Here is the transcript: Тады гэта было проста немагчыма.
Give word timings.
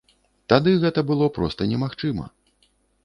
Тады 0.53 0.71
гэта 0.83 1.03
было 1.11 1.27
проста 1.37 1.67
немагчыма. 1.75 2.25